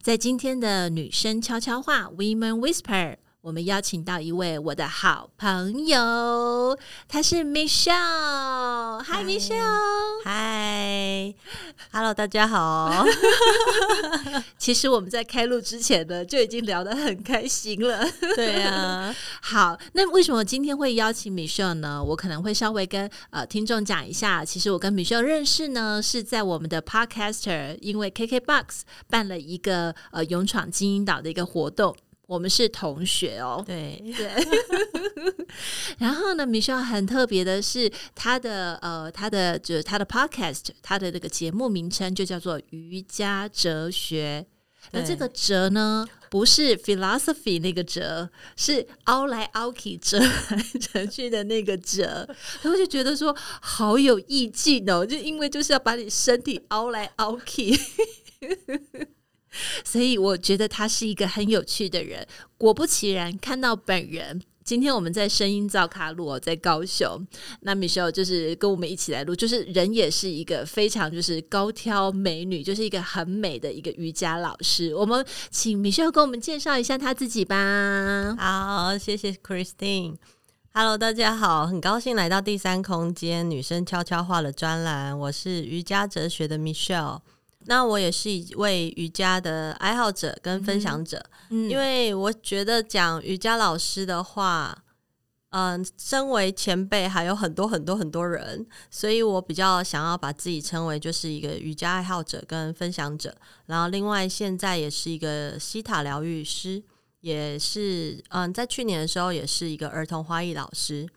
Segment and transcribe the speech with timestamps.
[0.00, 6.78] 在今天的女生悄悄话 （Women Whisper），我们邀请到一位我的好朋友，
[7.08, 9.02] 他是 Michelle。
[9.02, 13.04] Hi Michelle，Hi，Hello，大家好。
[14.56, 18.08] 其实我们在开录之前呢，就已经聊得很开心了。
[18.36, 19.12] 对呀、啊，
[19.42, 22.00] 好，那为什么今天会邀请 Michelle 呢？
[22.04, 31.96] 我可能会稍微跟呃听众讲一下，其实我跟 Michelle 认识呢，是在我们的 Podcaster，因为 KKBOX 办了一个呃勇闯金银岛的一个活动。
[32.32, 34.30] 我们是同学哦，对对。
[35.98, 44.46] 然后呢，Michelle 很特别的是，他的呃，他的就是他的 podcast，他的这个节目名称就叫做瑜伽哲学。
[44.92, 52.26] 那这个“哲”呢，不是 philosophy 那个“哲”，是凹来凹去、折来折去的那个“哲”。
[52.62, 57.78] 然后就觉得说好有意境哦，就因为就是要把你身体凹来凹去。
[59.84, 62.26] 所以我觉得他是一个很有趣的人。
[62.56, 67.26] 果不其然，看到本人，今天我们在声音造卡路，在高雄。
[67.60, 74.94] 那 Michelle 就是跟我们一起来录，就是人也是一个非常就是高挑美女，就是一个很美的一个瑜伽老师。
[74.94, 78.36] 我们请 Michelle 跟我们介绍一下她自己吧。
[78.38, 80.16] 好，谢谢 Christine。
[80.74, 85.18] Hello，大家好，很高兴来到第三空间女生悄悄话的专栏。
[85.18, 87.20] 我是瑜伽哲学的 Michelle。
[87.66, 94.84] 那我也是一位瑜伽的爱好者跟分享者，嗯，因为我觉得讲瑜伽老师的话，
[95.50, 103.34] 嗯、呃，身为前辈还有很多很多很多人，所以我比较想要把自己称为就是一个瑜伽爱好者跟分享者，
[103.66, 106.82] 然后另外现在也是一个西塔疗愈师，
[107.20, 111.08] 也是嗯、呃，在去年的时候也是一个儿童花艺老师，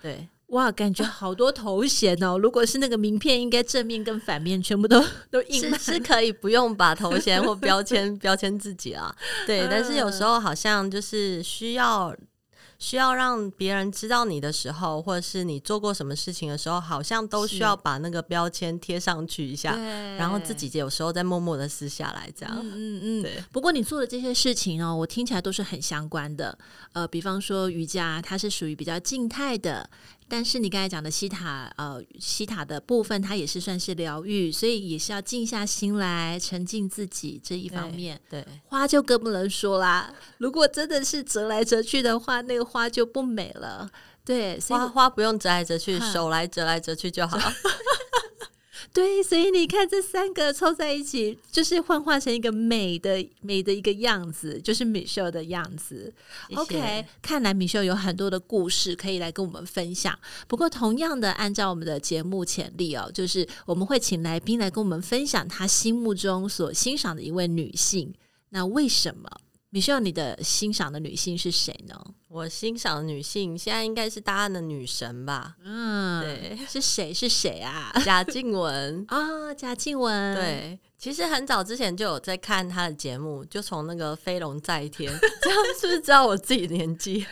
[0.00, 0.28] 对。
[0.54, 2.38] 哇，感觉好多头衔哦！
[2.38, 5.78] 如果是那个名片，应该正面跟反面全部都都印满。
[5.78, 9.14] 是可以不用把头衔或标签标签自己啊。
[9.46, 12.14] 对，但是有时候好像就是需要。
[12.76, 19.74] 需要让别人知道你的时候，或者是你做过什么事情的时候，好像都需要把那个标签贴上去一下，
[20.18, 22.54] 然后自己有时候再默默的撕下来，这样。
[22.60, 23.22] 嗯嗯嗯。
[23.22, 23.42] 对。
[23.52, 26.58] 不过你做的这些事情哦，我听起来都是很相关的。
[26.92, 29.88] 呃，比方说瑜伽，它是属于比较静态的。
[30.28, 38.20] 但是你刚才讲的西塔，呃，西塔的部分，它也是算是疗愈，所以也是要静下心来，沉浸自己这一方面。
[38.28, 43.88] 对，对花就更不能说啦，如果真的是折来折去的话，那个花就不美了。
[44.24, 47.38] 对，花花不用折来折去，手来折来折去就好。
[48.94, 56.14] 对，所以你看这三个凑在一起，就是幻化成一个美的美的一个样子，就是 Michelle 的样子。
[56.48, 56.60] 谢谢。
[56.60, 60.16] OK，看来 Michelle 有很多的故事可以来跟我们分享。
[60.46, 68.14] 不过，同样的，按照我们的节目潜力哦，就是我们会请来宾来跟我们分享他心目中所欣赏的一位女性。
[68.50, 69.28] 那为什么
[69.74, 72.00] ？Michelle，你的欣赏的女性是谁呢？
[72.28, 75.56] 我欣赏的女性现在应该是大家的女神吧？
[75.64, 77.12] 嗯，对，是谁？
[77.12, 77.92] 是谁啊？
[78.04, 80.34] 贾静雯啊， 贾静雯。
[80.36, 85.12] 对，其实很早之前就有在看她的节目，就从那个《飞龙在天》，
[85.42, 87.26] 这样是不是知道我自己的年纪？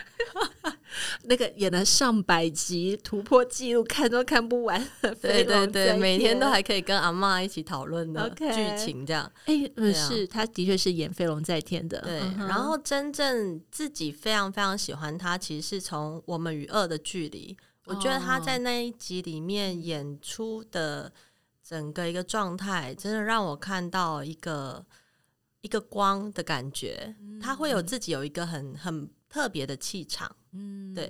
[1.25, 4.89] 那个演了上百集，突破纪录，看都看不完。
[5.21, 8.45] 对对对，每天都还可以跟阿妈一起讨论的剧
[8.77, 9.31] 情，这样。
[9.47, 12.01] 哎、是，他的确是演《飞龙在天》的。
[12.01, 17.57] 对，然后真正自己非常非常喜欢他，其实是从《我们与恶的距离》。
[17.87, 21.13] 我觉得他在那一集里面演出的
[21.67, 24.85] 整个一个状态，真的让我看到一个
[25.63, 27.15] 一个光的感觉。
[27.41, 29.11] 他会有自己有一个很很。
[29.33, 31.09] 特别的气场，嗯，对，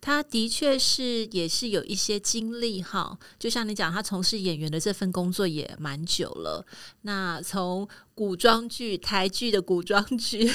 [0.00, 6.66] 他的确是也是有一些经历哈，就像你讲，他从事演员的这份工作也蛮久了，
[7.02, 7.86] 那从。
[8.14, 10.48] 古装剧、台剧的古装剧，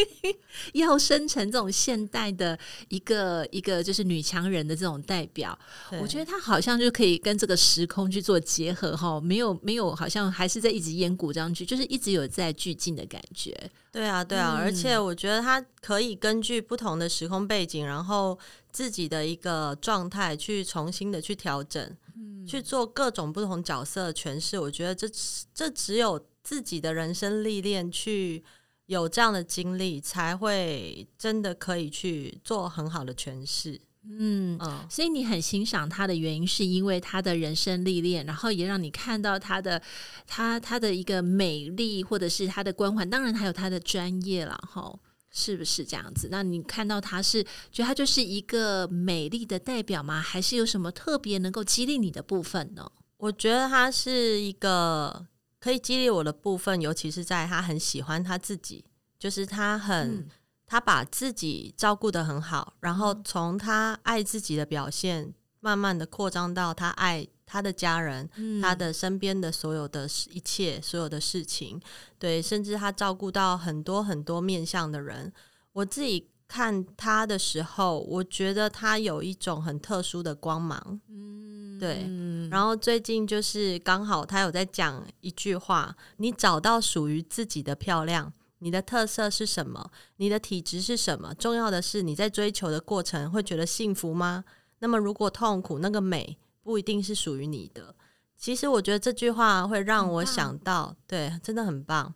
[0.74, 2.58] 要生成这种现代的
[2.88, 5.58] 一个一个就是女强人的这种代表，
[6.00, 13.56] 我觉得她好像就可以跟这个时空去做结合哈，没有没有，好像还是在一直演古装剧，就是一直有在剧进的感觉。
[13.90, 18.38] 对啊，对啊，嗯，而且我觉得她可以根据不同的时空背景，然后
[18.70, 24.58] 自己的一个状态去重新的去调整，嗯，去做各种不同角色的诠释。
[24.58, 25.06] 我觉得这
[25.54, 28.42] 这只有自己的人生历练，去
[28.86, 33.80] 有这样的经历，才会真的可以去做很好的诠释。
[34.04, 34.58] 嗯，
[34.90, 39.80] 所以你很欣赏他的原因，是因为他的人生历练，然后也让你看到他的
[40.26, 44.92] 他他的一个美丽，或者是他的光环，当然还有他的专业了，哈，
[45.30, 46.26] 是不是这样子？
[46.32, 50.20] 那你看到他是觉得他就是一个美丽的代表吗？
[50.20, 52.90] 还是有什么特别能够激励你的部分呢？
[53.18, 55.24] 我觉得他是一个
[55.62, 58.84] 可以激励我的部分，尤其是在他很喜欢他自己，
[59.18, 60.16] 就是他很。
[60.16, 60.28] 嗯
[60.64, 65.30] 他把自己照顾得很好，然后从他爱自己的表现，
[65.60, 71.78] 慢慢的扩张到他爱他的家人，嗯、他的身边的所有的一切，所有的事情，
[72.18, 75.30] 对，甚至他照顾到很多很多面向的人。
[75.74, 82.06] 我自己看他的时候，我觉得他有一种很特殊的光芒，嗯，对。
[82.50, 89.90] 然后最近就是刚好他有在讲一句话：“你找到属于自己的漂亮。”你的特色是什么？
[90.18, 91.34] 你的体质是什么？
[91.34, 94.44] 重要的是你在追求的过程会觉得幸福吗？
[94.80, 97.94] 那么如果痛苦，那个美不一定是属于你的。
[98.36, 102.12] 其实我觉得这句话会让我想到，对，真的很棒。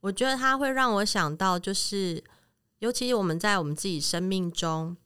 [0.00, 2.22] 我觉得它会让我想到，就是
[2.86, 4.96] 尤其我们在我们自己生命中，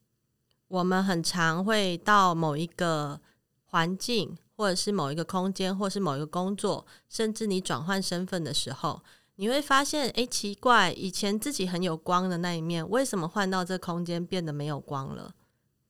[0.69, 3.19] 我们很常会到某一个
[3.65, 9.03] 环境，或者是某一个空间，或是某一个工作，甚至你转换身份的时候。
[9.37, 15.35] 你会发现，诶，奇怪，以前自己很有光的那一面，为什么换到这空间变得没有光了？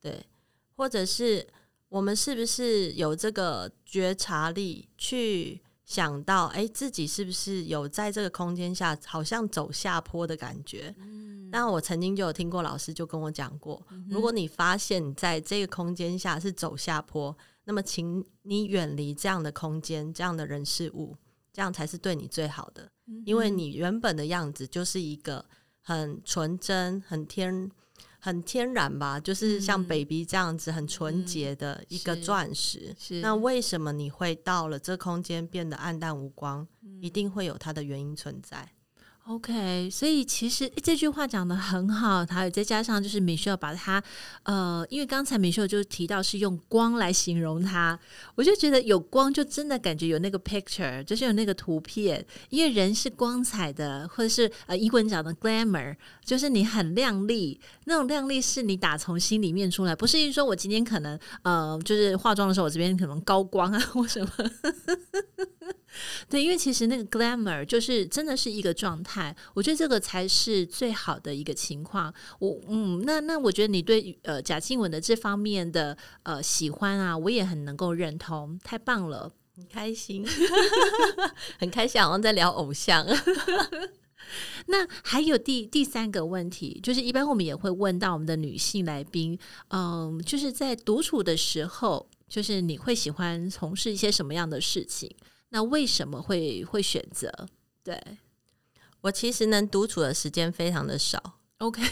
[0.00, 0.24] 对，
[0.76, 1.44] 或者是
[1.88, 5.60] 我们是不是有这个觉察力，去
[5.90, 10.94] 想到，诶，自己是不是有在这个空间下，好像走下坡的感觉？
[10.98, 21.16] 嗯，那我曾经就有听过老师就跟我讲过，嗯，如果你发现你在这个空间下是走下坡，那么请你远离这样的空间，这样的人事物。
[21.52, 22.88] 这样才是对你最好的，
[23.26, 25.44] 因为你原本的样子就是一个
[25.80, 27.68] 很纯真、很天、
[28.20, 32.94] 很天然吧，就是像 baby 这样子很纯洁的一个钻石。
[32.98, 36.66] 是，那为什么你会到了这空间变得暗淡无光？
[37.00, 38.68] 一定会有它的原因存在。
[39.30, 44.02] OK，所以其实这句话讲得很好，还有再加上就是 Michelle 把它，
[44.42, 47.96] 呃，因为刚才 Michelle 就提到是用光来形容它，
[48.34, 55.94] 我就觉得有光就真的感觉有那个 picture，就是有那个图片，因为人是光彩的，或者是呃英文讲的 glamour，
[56.24, 64.30] 就是你很亮丽，那种亮丽是你打从心里面出来，不是说我今天可能呃就是化妆的时候我这边可能高光啊或什么。
[66.28, 72.12] 对，因为其实那个 glamour 就是真的是一个状态，我觉得这个才是最好的一个情况。
[72.38, 80.24] 我嗯，那那我觉得你对呃贾静雯的这方面的呃喜欢啊，我也很能够认同，太棒了，很开心，
[81.58, 83.06] 很开心，好像在聊偶像。
[84.66, 89.36] 那还有第第三个问题，就是一般我们也会问到我们的女性来宾，
[89.68, 95.10] 嗯、呃，就是在独处的时候，就是你会喜欢从事一些什么样的事情？
[95.50, 97.30] 那为什么会会选择？
[97.82, 98.00] 对，
[99.00, 101.20] 我其实能独处的时间非常的少。
[101.58, 101.82] OK，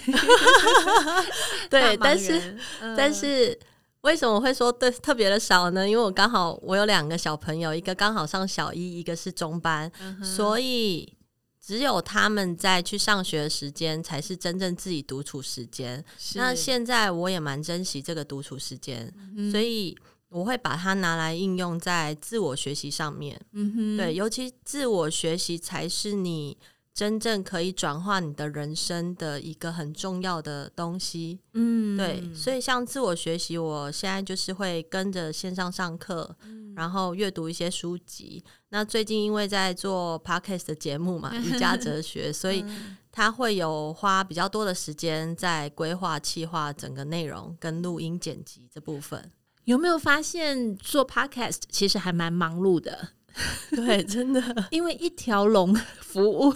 [1.68, 3.58] 对，但是、嗯、但是
[4.02, 5.88] 为什么会说对特别的少呢？
[5.88, 11.12] 因为我刚好我有两个小朋友，一个刚好上小一，一个是中班，嗯、所以
[11.60, 16.04] 只有他们在去上学的时间才是真正自己独处时间。
[16.34, 19.96] 那现在我也蛮珍惜这个独处时间，嗯、所以。
[20.30, 26.56] 我会把它拿来应用在自我学习上面，嗯哼，对，尤其自我学习才是你
[26.92, 38.44] 真正可以转化你的人生的一个很重要的东西，嗯，对，所以像自我学习，我现在就是会跟着线上上课，嗯、然后阅读一些书籍。
[38.70, 42.64] 那最近因为在做 Podcast 的节目嘛， 瑜伽哲学，所以
[43.10, 49.30] 他会有花比较多的时间在规划、企划整个内容跟录音剪辑这部分。
[49.68, 53.10] 有没有发现做 podcast 其实还蛮忙碌的？
[53.70, 56.54] 对，真的， 因为一条龙服务，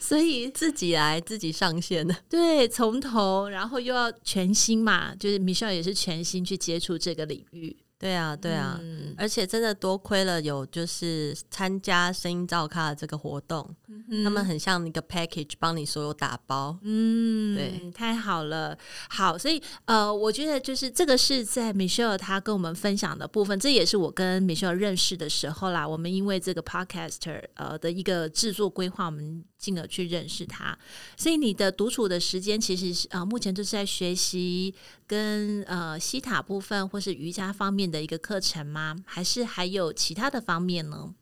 [0.00, 2.16] 所以自己来自己上线的。
[2.30, 7.76] 对，从头，然后又要全新嘛，就是 Michelle 也是全新去接触这个领域。
[8.02, 18.76] 对啊，对啊，嗯、而且真的多亏了有就是参加声音照咖的这个活动，嗯、他们很像那个 package 帮你所有打包，嗯，对，太好了，
[19.08, 29.44] 好，所以呃，我觉得就是这个是在 Michelle 她跟我们分享的部分，这也是我跟 Michelle 认识的时候啦，我们因为这个 podcaster 呃的一个制作规划，我们。
[29.62, 30.76] 进而去认识他。
[31.16, 34.74] 所以你的独处的时间其实是啊、呃，目前就是在学习
[35.06, 38.96] 跟呃西塔部分或是瑜伽方面的一个课程吗？
[39.06, 41.14] 还是还有其他的方面呢？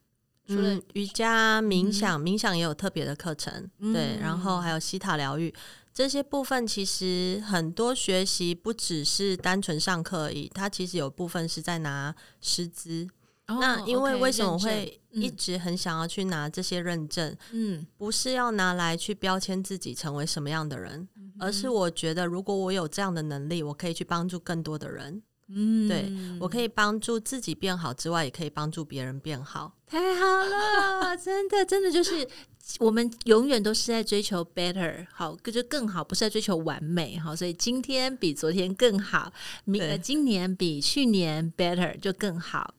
[0.49, 5.55] 除了瑜伽、冥想，嗯、冥想也有特别的课程，嗯、对，然后还有西塔疗愈
[5.95, 13.07] 这些部分，其实很多学习不只是单纯上课而已，它其实有部分是在拿师资。
[13.51, 17.37] 哦、那因为为什么会一直很想要去拿这些认证？
[17.53, 25.23] 嗯，不是要拿来去标签自己成为什么样的人，嗯、而是我觉得如果我有这样的能力，我可以去帮助更多的人。
[25.53, 29.75] 嗯，对，我可以帮助自己变好之外，也可以帮助别人变好。
[29.85, 32.25] 太好了，真的，真的就是
[32.79, 39.33] 我们永远都是在追求 better，好，就更好，不是在追求完美，好，所以今天比昨天更好，
[39.65, 42.73] 明对今年比去年 better 就更好。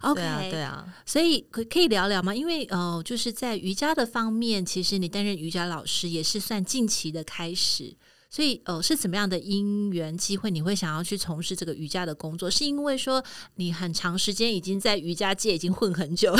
[0.00, 2.34] OK，对啊，对啊，所以可可以聊聊吗？
[2.34, 7.96] 因为呃，就是在瑜伽的方面，其实你担任瑜伽老师也是算近期的开始。
[8.34, 12.50] 所以，呃，是怎么样的因缘机会，你会想要去从事这个瑜伽的工作？
[12.50, 13.22] 是因为说
[13.56, 16.34] 你很长时间已经在瑜伽界已经混很久，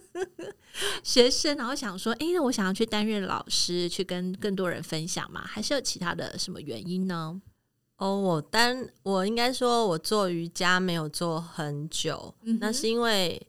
[1.02, 5.40] 学生，然后想说，哎，那我想要去担任老师，去跟更多人分享嘛？
[5.46, 7.40] 还是有其他的什么原因呢？
[8.00, 13.40] 哦，我单我应该说，我做瑜伽没有做很久，嗯、那是因为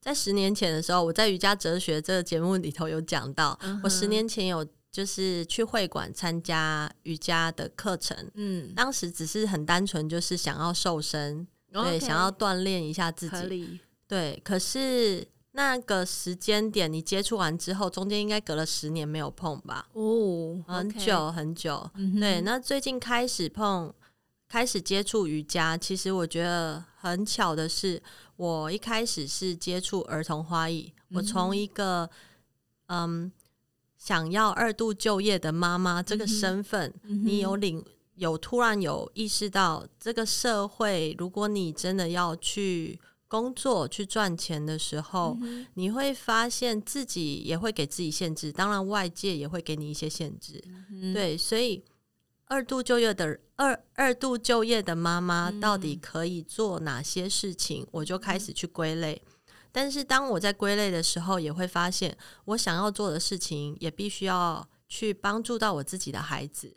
[0.00, 4.64] 在十年前的时候，我在瑜伽哲学这个节目里头有讲到，我十年前有。
[4.94, 11.98] 就是去会馆参加瑜伽的课程，嗯，当时只是很单纯，就是想要瘦身，对，Okay.
[11.98, 14.40] 想要锻炼一下自己，理对。
[14.44, 19.88] 可是那个时间点，你接触完之后，中间应该隔了十年没有碰吧？
[19.92, 21.90] 哦，很久.很久。
[21.94, 23.92] 嗯、对，那最近开始碰，
[24.48, 28.02] 开始接触瑜伽，其实我觉得很巧的是，
[28.36, 32.08] 我一开始是接触儿童花艺，我从一个
[32.86, 33.32] 嗯。
[33.96, 37.82] 想要二度就业的妈妈这个身份，你有领
[38.16, 43.00] 有突然有意识到，这个社会，如果你真的要去
[43.34, 50.62] 工作去赚钱的时候，嗯、你会发现自己也会给自己限制，当然外界也会给你一些限制。
[50.92, 51.82] 嗯、对，所以
[52.44, 57.82] 二度就业的二二度就业的妈妈到底可以做哪些事情？
[57.82, 59.20] 嗯、我就开始去归类。
[59.72, 66.72] 但是当我在归类的时候，也会发现我想要做的事情也必须要去帮助到我自己的孩子。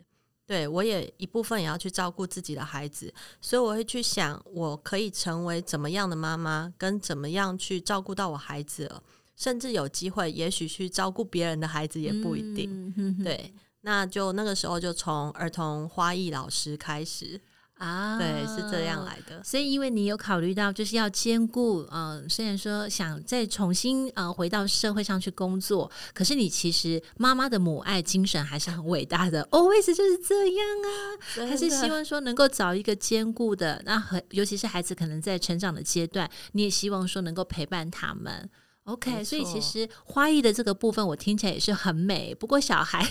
[0.48, 8.90] 对，我也一部分也要去照顾自己的孩子，所以我会去想，我可以成为怎么样的妈妈，跟怎么样去照顾到我孩子，
[9.36, 12.94] 甚至有机会，也许去照顾别人的孩子也不一定。
[12.96, 13.52] 嗯、对，
[13.82, 17.38] 那就那个时候就从儿童花艺老师开始。
[17.78, 19.42] 啊，对，是这样来的。
[19.42, 29.46] 所以，因为你有考虑到，就是要兼顾，嗯、呃，虽然说想再重新呃回到社会上去工作，可是你其实妈妈的母爱精神还是很伟大的。
[29.52, 38.50] Always 就是这样啊，还是希望说能够找一个兼顾的，那很尤其是孩子可能在成长的阶段，你也希望说能够陪伴他们。
[38.84, 42.34] OK，所以其实花艺的这个部分，我听起来也是很美。
[42.34, 43.06] 不过小孩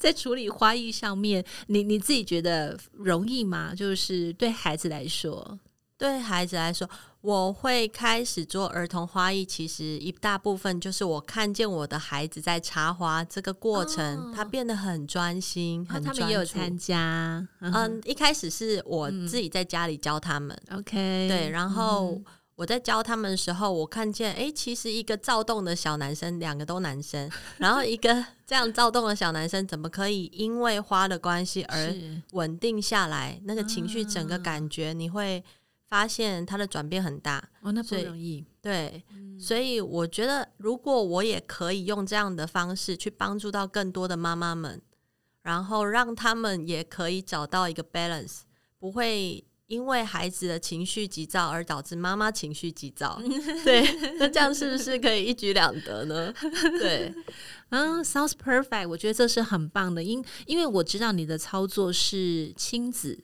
[0.00, 3.74] 在处理花艺上面，你你自己觉得容易吗？
[3.74, 5.58] 就是对孩子来说，
[5.98, 6.88] 对孩子来说，
[7.20, 9.44] 我会开始做儿童花艺。
[9.44, 16.10] 其实一大部分就是我看见我的孩子在插花这个过程，哦、他变得很专心，很专注。
[16.10, 17.46] 哦、他们也有参加。
[17.60, 20.58] 嗯，嗯，一开始是我自己在家里教他们。
[20.72, 22.12] OK，、嗯、对，然后。
[22.12, 22.24] 嗯
[22.60, 27.26] 我在教他们的时候，我看见，哎，其实一个躁动的小男生，两个都男生，
[27.56, 31.96] 然后一个 这样躁动的小男生，怎么可以因为花的关系而
[32.32, 33.40] 稳定下来？
[33.44, 35.42] 那个情绪，整个感觉，你会
[35.88, 37.42] 发现他的转变很大。
[37.62, 38.44] 哦，那不容易。
[38.60, 44.78] 对，嗯、所以我觉得，如果我也可以用这样的方式去帮助到更多的妈妈们，
[45.40, 48.40] 然后让他们也可以找到一个 balance，
[48.78, 49.42] 不会。
[49.70, 53.22] 因为孩子的情绪急躁而导致妈妈情绪急躁，
[53.64, 53.82] 对，
[54.18, 56.34] 那这样是不是可以一举两得呢？
[56.80, 57.14] 对，
[57.70, 63.22] 嗯，sounds perfect，我觉得这是很棒的，因因为我知道你的操作是亲子。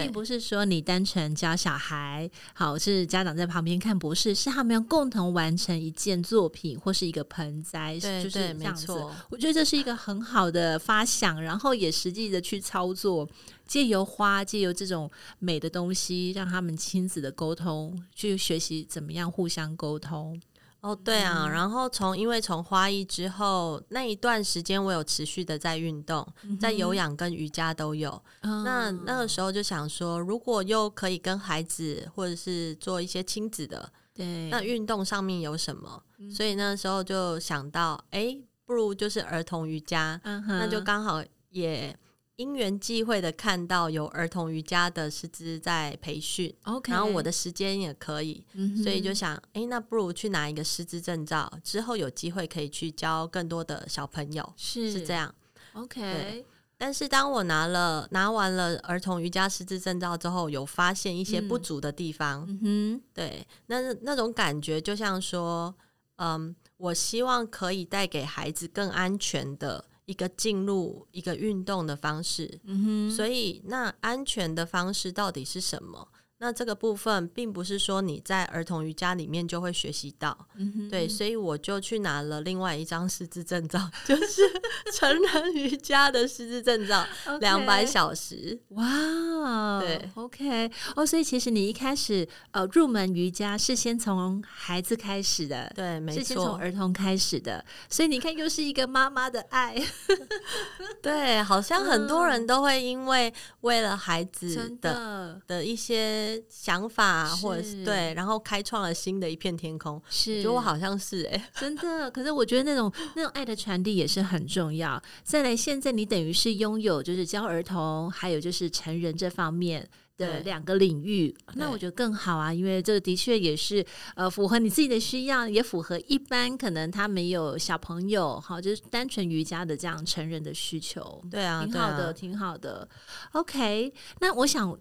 [0.00, 8.92] 并不是说你单纯教小孩，好，是家长在旁边看，博士，是他们要共同完成一件作品或是一个盆栽，对就是这样子。
[9.28, 13.28] 我觉得这是一个很好的发想，然后也实际的去操作，
[13.66, 20.40] 借由花，借由这种美的东西，让他们亲子的沟通，去学习怎么样互相沟通。
[20.82, 28.20] 哦，对啊，嗯、然后从因为从花艺之后那一段时间，我有持续的在运动，嗯、在有氧跟瑜伽都有。
[28.40, 36.02] 嗯、那那个时候就想说，如果又可以跟孩子或者是做一些亲子的，对，那运动上面有什么？
[36.18, 38.36] 嗯、所以那时候就想到，哎，
[38.66, 41.94] 不不如就是儿童瑜伽，嗯，那就刚好也
[42.36, 54.90] 因缘际会的看到有儿童瑜伽的师资在培训，OK，然后我的时间也可以，嗯，所以就想，哎，那不如去拿一个师资证照，之后有机会可以去教更多的小朋友，是。
[54.90, 55.32] 是这样
[55.74, 56.44] ，OK。
[56.78, 62.44] 但是当我拿了拿完了儿童瑜伽师资证照之后，有发现一些不足的地方。
[62.48, 65.72] 嗯哼，对，那那种感觉就像说，
[66.16, 72.60] 嗯，我希望可以带给孩子更安全的一个进入一个运动的方式。
[72.64, 76.08] 嗯哼，所以那安全的方式到底是什么？
[76.44, 84.42] 那这个部分并不是说你在儿童瑜伽里面就会学习到，嗯哼，对，所以我就去拿了另外一张师资证照，就是
[84.92, 87.06] 成人瑜伽的师资证照，
[87.38, 88.58] 两百.小时。
[88.70, 99.80] 哇，对，OK，哦，所以其实你一开始呃入门瑜伽是先从孩子开始的，对，没错，是先从儿童开始的，所以你看又是一个妈妈的爱
[101.00, 106.31] 对，好像很多人都会因为为了孩子的的，的一些。
[106.48, 110.00] 想法或者是对，然后开创了新的一片天空。
[110.08, 112.10] 是，我觉得我好像是哎、欸， 真的。
[112.10, 115.02] 可是我觉得那种 那种爱的传递也是很重要。
[115.22, 123.84] 再来，现在你等于是拥有就是教儿童，还有就是成人这方面的两个领域，那我觉得更好啊，因为这个的确也是
[124.14, 131.22] 呃符合你自己的需要，也符合一般可能他没有小朋友哈，就是单纯瑜伽的这样成人的需求。
[131.30, 132.88] 对啊，挺好的，啊、挺好的。
[133.32, 134.78] OK，那我想。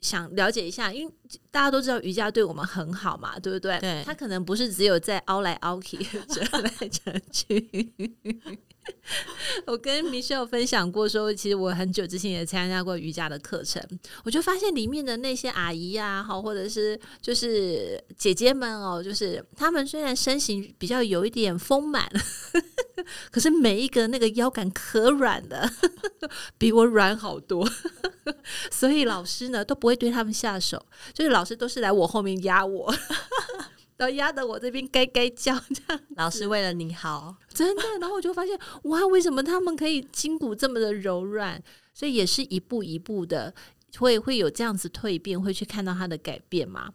[0.00, 1.12] 想了解一下，因为
[1.50, 3.78] 大家都知道瑜伽对我们很好嘛，对不对？
[3.80, 5.96] 对，它可能不是只有在凹来凹去、
[6.28, 7.92] 折来折去。
[9.66, 13.82] 我跟 Michelle 分享过说，其实我很久之前也参加过瑜伽的课程，
[14.24, 22.08] 我就发现里面的那些阿姨呀，好，或者是就是姐姐们哦，就是她们虽然身形比较有一点丰满，
[23.30, 25.70] 可是每一个那个腰杆可软的，
[26.56, 27.68] 比我软好多，
[28.70, 32.94] 所以老师呢都不会对他们下手，就是老师都是来我后面压我。
[33.98, 37.82] 然后压得我这边该该叫，这样老师为了你好，真的。
[38.00, 41.60] 然后我就发现，哇，为什么他们可以筋骨这么的柔软？
[41.92, 43.52] 所以也是一步一步的，
[43.98, 46.90] 会会有这样子蜕变，会去看到他的改变嘛？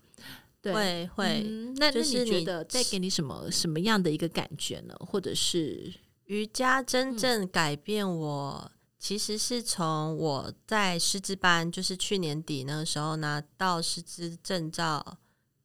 [0.62, 1.44] 对，会会。
[1.46, 4.96] 嗯、那就是你觉得带给你什么什么样的一个感觉呢？
[5.02, 5.94] 或者是
[6.28, 15.18] 瑜伽真正改变我，嗯、其实是从我在师资班，就是去年底那个时候拿到师资证照。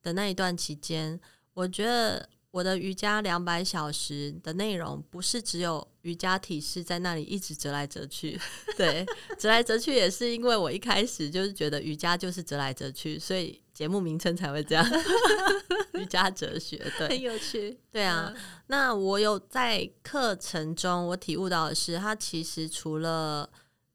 [0.08, 1.18] 的那一段期间，
[1.54, 8.40] 我觉得我的瑜伽两百小时的内容不是只有瑜伽体式在那里一直折来折去，
[8.76, 9.04] 对，
[9.38, 14.84] 折来折去也是因为我一开始就是觉得瑜伽就是折来折去，所以节目名称才会这样，
[15.92, 18.32] 瑜伽哲学，对，很有趣，对啊。
[18.34, 23.48] 嗯、那我有在课程中我体悟到的是，它其实除了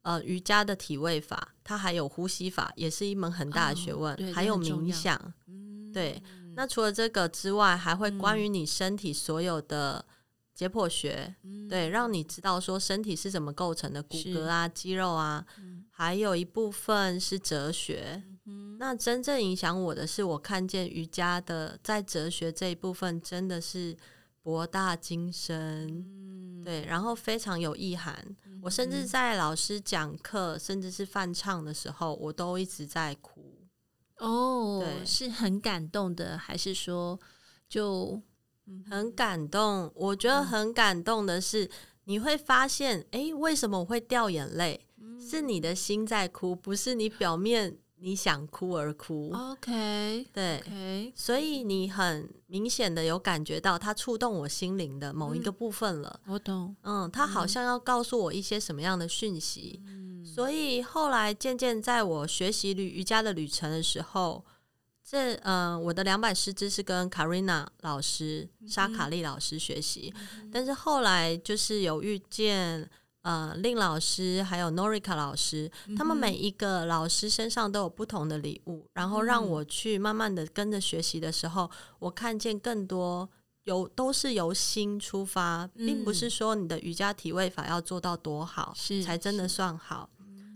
[0.03, 5.33] 呃瑜伽的体位法，它还有呼吸法，也是一门很大的学问，哦、还有冥想。
[5.93, 6.21] 对，
[6.55, 10.03] 那除了这个之外，还会关于你身体所有的
[10.53, 18.21] 解剖学，嗯、对，让你知道说身体是怎么构成的，骨骼啊、肌肉啊，嗯、还有一部分是哲学。
[18.45, 23.95] 嗯、那真正影响我的是，我看见瑜伽的在哲学这一部分真的是
[24.41, 28.13] 博大精深，嗯、对，然后非常有意涵。
[28.45, 33.32] 嗯、我甚至在老师讲课，甚至是翻唱的时候，我都一直在哭。
[34.19, 37.19] 哦，对是很感动的，还是说
[37.67, 38.21] 就
[38.89, 39.91] 很感动？
[39.95, 41.69] 我觉得很感动的是，
[42.05, 44.87] 你会发现，哎、欸，为什么我会掉眼泪？
[45.01, 47.77] 嗯、是你的心在哭，不是你表面。
[48.05, 56.19] 你想哭而哭，OK，对，OK，所以你很明显的有感觉到它触动我心灵的某一个部分了。
[56.25, 59.81] 嗯、我懂，嗯，它好像要告诉我一些什么样的讯息。
[60.33, 64.43] 嗯、所以后来渐渐在我学习旅瑜伽的旅程的时候，
[65.07, 70.13] 这嗯，我的两百师资是跟 Karina 老师、沙卡利老师学习，
[70.51, 72.89] 但是后来就是有遇见。
[73.23, 81.69] 呃，令老师还有 Norika 老师，嗯、他们每一个老师身上都有不同的礼物，然后让我去慢慢的跟着学习的时候，嗯、
[81.99, 83.29] 我看见更多
[83.63, 90.09] 由都是由心出发，嗯、并不是说你的瑜伽体位法要做到多好是才真的算好，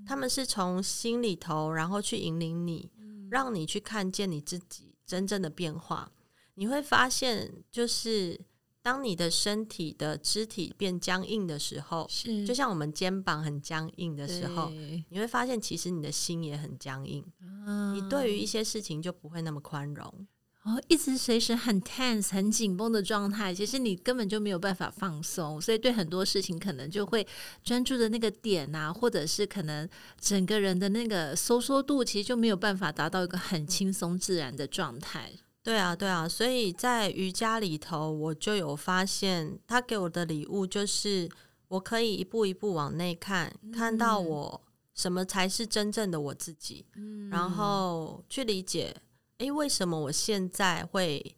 [0.07, 6.11] 他们是从心里头，然后去引领你，嗯、让你去看见你自己真正的变化，
[6.55, 8.39] 你会发现就是。
[8.79, 14.69] 当你的身体的肢体变僵硬的时候，是就像我们肩膀很僵硬的时候，
[15.09, 20.27] 你会发现其实你的心也很僵硬，嗯、你对于一些事情就不会那么宽容。
[20.67, 27.25] 哦，一直随时很 tense、很紧绷的状态，其实你根本就没有办法放松，所以对很多事情可能就会
[27.63, 29.87] 专注的那个点啊，或者是可能
[30.19, 35.31] 整个人的那个收缩度，其实就没有办法达到一个很轻松自然的状态。
[35.63, 41.29] 对啊，对啊，所以在瑜伽里头，我就有发现，他给我的礼物就是
[41.69, 44.61] 我可以一步一步往内看，嗯、看到我
[44.93, 48.93] 什么才是真正的我自己，嗯、然后去理解。
[49.39, 51.35] 诶，为什么我现在会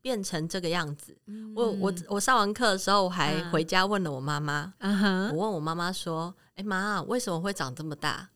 [0.00, 1.16] 变成这个样子？
[1.26, 4.74] 嗯、我我我上完课的时候，我还回家问了我妈妈。
[4.78, 8.30] 啊、我问我妈妈说：“诶，妈，为什么会长这么大？”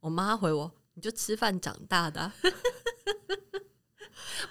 [0.00, 2.32] 我妈回我：“你就吃饭长大的。”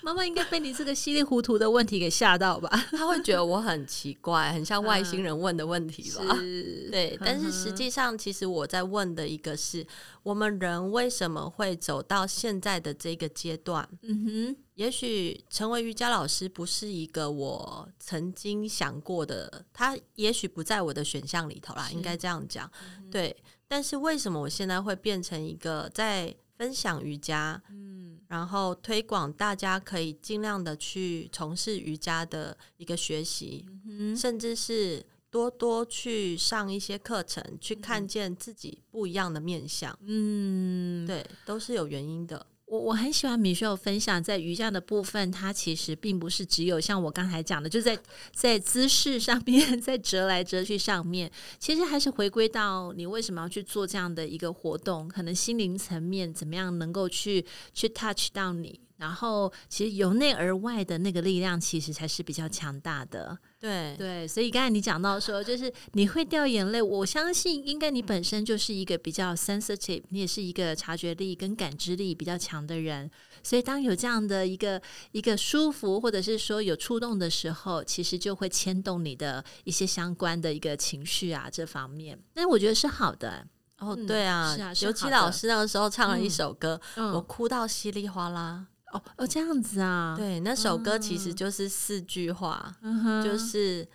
[0.02, 2.70] 妈妈应该被你这个稀里糊涂的问题给吓到吧？
[2.92, 6.24] 她会觉得我很奇怪，很像外星人问的问题吧？
[6.40, 9.86] 嗯、 对，但是实际上，其实我在问的一个是：
[10.24, 13.88] 我们人为什么会走到现在的这个阶段？
[14.02, 22.70] 嗯哼，也许成为瑜伽老师不是一个我曾经想过的，他也许不在我的选项里头啦，应该这样讲。
[23.00, 23.36] 嗯、对，
[23.68, 27.62] 但是为什么我现在会变成一个在分享瑜伽？
[27.70, 28.20] 嗯。
[28.28, 39.96] 然后推广，大家可以尽量的去从事瑜伽的一个学习，嗯、甚至是多多去上一些课程，去看见自己不一样的面相。
[40.02, 42.46] 嗯，对，都是有原因的。
[42.80, 47.98] 我很喜欢米秀分享在瑜伽的部分，它其实并不是只有像我刚才讲的，就在
[48.34, 58.80] 在姿势上面， 在折来折去上面，其实还是回归到你为什么要去做这样的一个活动，可能心灵层面怎么样能够去去 touch 到你。
[58.98, 63.38] 然后，其实由内而外的那个力量，其实才是比较强大的。
[63.60, 73.12] 对对，所以刚才你讲到说，就是你会掉眼泪，我相信应该你本身就是一个比较 sensitive，你也是一个察觉力跟感知力比较强的人。
[73.44, 74.82] 所以当有这样的一个
[75.12, 82.18] 一个舒服，或者是说有触动的时候，其实就会牵动你的一些相关的一个情绪啊，这方面。
[82.34, 83.46] 但是我觉得是好的。
[83.80, 88.68] 哦，对啊，是啊，尤其老师那个时候唱了一首歌，嗯、我哭到稀里哗啦。
[88.95, 93.87] 哦哦，这样子啊，对，那首歌其实就是四句话，嗯、就是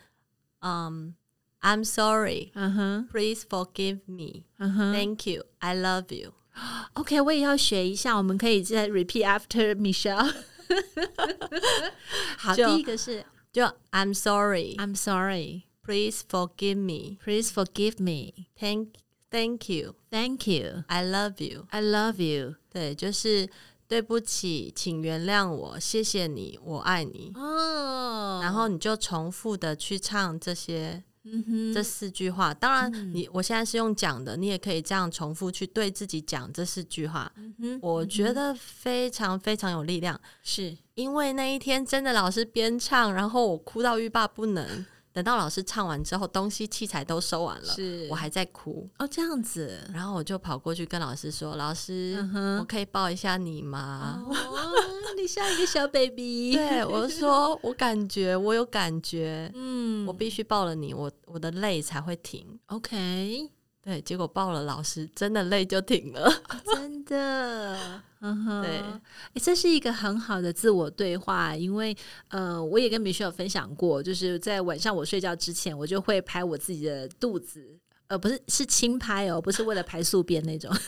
[0.60, 1.14] 嗯、
[1.60, 10.32] um,，I'm sorry，嗯哼，Please forgive me，嗯哼，Thank you，I love you。OK，我也要学一下，我们可以再 repeat after Michelle。
[12.38, 13.22] 好，就第一个是
[13.52, 22.54] 就 I'm sorry，I'm sorry，Please forgive me，Please forgive me，Thank，Thank you，Thank you，I love you，I love you。
[22.70, 23.50] 对，就是。
[23.91, 27.29] 对不起，请原谅我，谢谢你，我爱你。
[27.35, 32.53] 哦，然后你就重复的去唱这些，嗯哼，这四句话。
[32.53, 37.29] 当然，你我现在是用讲的，你也可以这样重复去对自己讲这四句话。
[37.81, 44.85] 我觉得非常非常有力量，是因为那一天真的老师边唱，然后我哭到欲罢不能。
[45.13, 54.33] 等到老师唱完之后，东西器材都收完了，是我还在哭哦，这样子，然后我就跑过去跟老师说：“老师，嗯哼，我可以抱一下你吗？”哦，
[55.17, 56.53] 你像一个小 baby。
[56.53, 62.59] 对，我说我感觉我有感觉，嗯，我必须抱了你，我我的泪才会停。
[62.67, 63.49] OK，
[63.83, 68.01] 对，结果报了老师，真的累就停了，哦， 真的。
[68.23, 68.83] 嗯哼，对，
[69.41, 80.71] 这是一个很好的自我对话，因为呃，我也跟 Michelle 分享过，就是在晚上我睡觉之前，我就会拍我自己的肚子，呃，不是，是轻拍哦，不是为了拍宿便那种。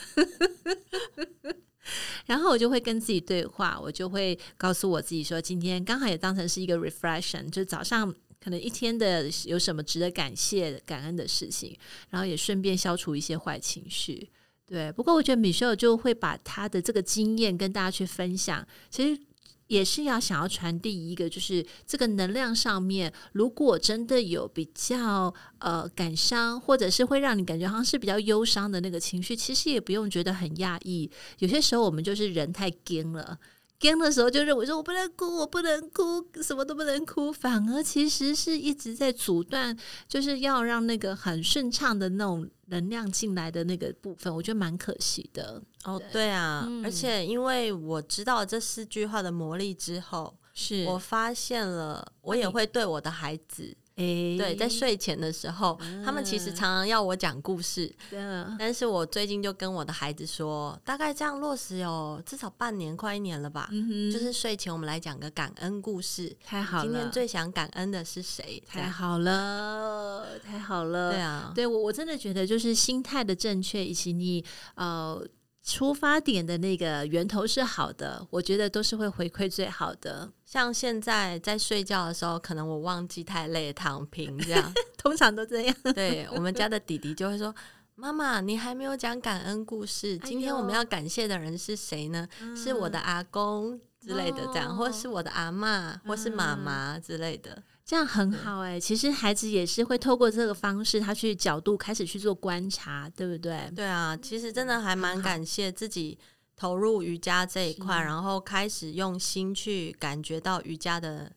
[2.26, 11.74] 然后我就会跟自己对话，我就会告诉我自己说，今天刚好也当成是一个 reflection，就早上可能一天的有什么值得感谢、感恩的事情，
[12.10, 14.28] 然后也顺便消除一些坏情绪。
[14.66, 19.18] 对，不过我觉得 Michelle 就会把他的这个经验跟大家去分享，其实
[19.66, 31.10] 也是要想要传递一个，就是这个能量上面，如果真的有比较呃感伤，或者是会让你感觉好像是比较忧伤的那个情绪，其实也不用觉得很压抑。
[31.38, 33.38] 有些时候我们就是人太惊了。
[33.78, 39.76] 惊的时候就认为说我不能哭，我不能哭，什么都不能哭，反而其实是一直在阻断，
[40.08, 45.62] 就是要让那个很顺畅的那种能量进来的那个部分，我觉得蛮可惜的。
[45.84, 53.76] 哦，对啊，嗯、而且因为我知道这四句话的魔力之后，是我发现了，我也会对我的孩子。
[53.96, 57.94] 诶，对，在睡前的时候，嗯、他们其实常常要我讲故事。
[58.10, 63.68] 嗯、但是我最近就跟我的孩子说，大概这样落实有至少半年，快一年了吧。
[64.12, 66.36] 就是睡前我们来讲个感恩故事。
[66.44, 68.60] 太好了，今天最想感恩的是谁？
[68.66, 71.12] 太好了，太好了。
[71.12, 75.24] 对啊，对我我真的觉得就是心态的正确，以及你呃。
[75.64, 80.30] 出发点的那个源头是好的，我觉得都是会回馈最好的。
[80.44, 85.74] 像现在在睡觉的时候，可能我忘记太累躺平这样， 通常都这样。
[85.94, 87.52] 对，我们家的弟弟就会说
[87.96, 92.28] ：“妈妈，你还没有讲感恩故事，今天我们要感谢的人是谁呢？
[92.40, 103.70] 哎、是我的阿公之类的，这样，哦、或是我的阿嬷，或是妈妈之类的。”这样很好哎、欸，其实孩子也是会透过这个方式，他去角度开始去做观察，对不对？
[103.76, 106.18] 对啊，其实真的还蛮感谢自己
[106.56, 111.30] 投入瑜伽这一块，然后开始用心去感觉到瑜伽的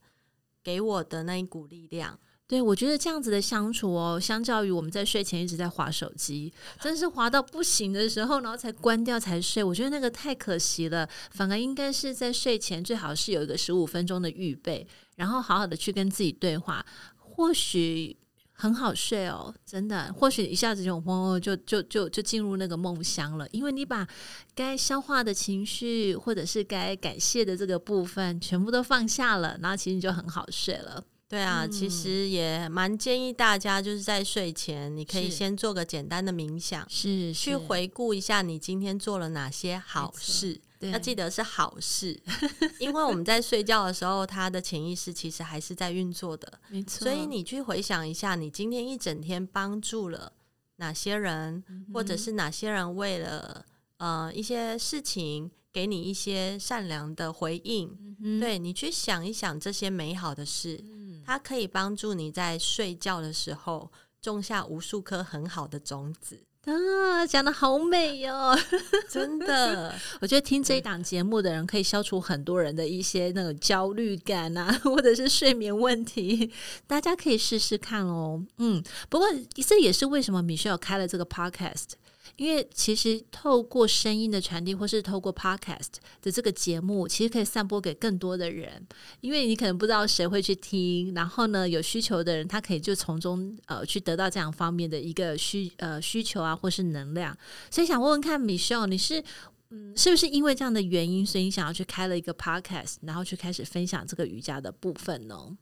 [0.63, 2.17] 给我的那一股力量。
[2.47, 11.09] 对，我觉得这样子的相处哦，相较于我们在睡前一直在划手机，真是划到不行的时候，然后才关掉才睡，我觉得那个太可惜了。
[11.31, 14.87] 反而应该是在睡前最好是有一个十五分钟的预备。
[15.17, 16.85] 然后好好的去跟自己对话，
[17.17, 18.15] 或许
[18.53, 24.07] 很好睡哦，真的，或许一下子就砰就就就就进入那个梦乡了，因为你把
[24.55, 31.03] 该消化的情绪或者是该感谢的这个部分全部都放下了，然后其实你就很好睡了。
[31.29, 40.61] 对啊，嗯、其实也蛮建议大家就是在睡前，你可以先做个简单的冥想，是去回顾一下你今天做了哪些好事。
[40.81, 42.19] 要记得是好事，
[42.79, 47.03] 因为我们在睡觉的时候，他的潜意识其实还是在运作的，没错。
[47.03, 50.31] 所以你去回想一下，你今天一整天帮助了
[50.77, 53.65] 哪些人，嗯、或者是哪些人为了
[53.97, 66.39] 呃一些事情给你一些善良的回应，嗯、对，你去想一想这些美好的事，嗯、它可以帮助你在睡觉的时候种下无数颗很好的种子。
[66.67, 68.59] 啊，讲的好美哟、哦！
[69.09, 76.51] 真的，我觉得听这一档节目的人可以消除很多人的一些那种焦虑感啊，或者是睡眠问题。
[76.85, 78.43] 大家可以试试看哦。
[78.57, 79.27] 嗯，不过
[79.65, 81.91] 这也是为什么 Michelle 开了这个 Podcast。
[82.37, 88.87] 因为其实透过声音的传递，或是透过 Podcast 的这个节目，其实可以散播给更多的人。
[89.21, 97.35] 因为你可能不知道谁会去听，然后呢，有需求的人他可以就从中呃去得到这样方面的一个需呃需求啊，或是能量。
[97.71, 99.23] 所以想问问看，Michelle，你是
[99.71, 105.57] 嗯是不是因为这样的原因，所以你想要去开了一个 Podcast，然后去开始分享这个瑜伽的部分呢？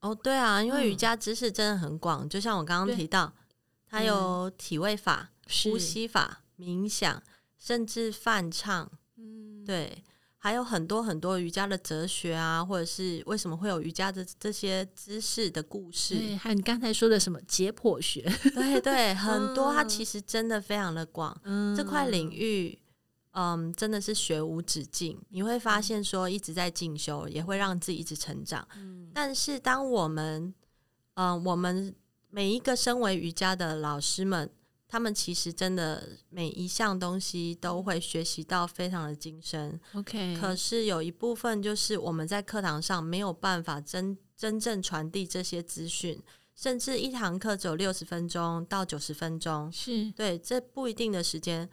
[0.00, 3.32] 哦，对啊，因为瑜伽知识真的很广，嗯、就像我刚刚提到，
[3.88, 5.30] 它有体位法。
[5.48, 7.22] 呼吸法、冥想，
[7.56, 10.04] 甚至泛唱，嗯，对，
[10.36, 18.22] 还有很多很多瑜伽的哲学啊，或者是为什么会有瑜伽的这些知识的故事，对，还有你刚才说的什么解剖学，
[18.54, 22.78] 对对， 很多，它其实真的非常的广，嗯，这块领域，
[23.32, 25.18] 嗯，真的是学无止境。
[25.30, 28.66] 你会发现说一直在进修，也会让自己一直成长。
[28.76, 30.54] 嗯，但是当我们，
[31.14, 31.94] 嗯，我们
[32.30, 34.50] 每一个身为瑜伽的老师们。
[34.88, 39.78] 他们其实真的每一项东西都会学习到非常的精深。
[39.92, 46.22] OK，可是有一部分就是我们在课堂上没有办法真真正传递这些资讯，
[46.54, 51.68] 甚至一堂课只有六十分钟到九十分钟，是对这不一定的时间，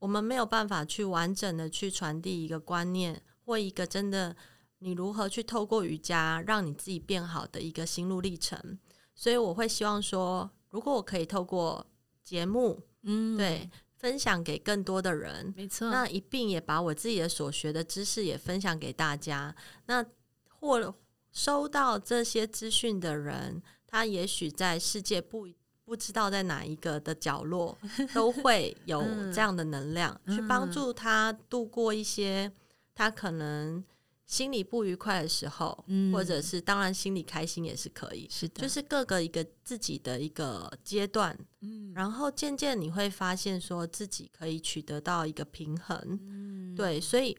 [0.00, 4.34] 我们没有办法去完整的去传递一个观念或一个真的
[4.80, 8.78] 你如何去透过瑜伽让你自己变好的一个心路历程。
[9.14, 11.86] 所以我会希望说，如果我可以透过
[12.26, 15.88] 节目，嗯，对，分享给更多的人，没错。
[15.88, 19.54] 那一并也把我自己的所学的知识也分享给大家。
[19.86, 20.04] 那
[20.48, 20.92] 或
[21.30, 25.46] 收到这些资讯的人，他也许在世界不
[25.84, 27.78] 不知道在哪一个的角落，
[28.12, 29.00] 都会有
[29.32, 32.50] 这样的能量，嗯、去帮助他度过一些
[32.92, 33.84] 他可能。
[34.26, 47.36] 心里不愉快的时候，嗯、或者是当然心里开心也是可以，是的，就是各个一个自己的一个阶段，嗯，然后渐渐你会发现说自己可以取得到一个平衡，嗯，对，所以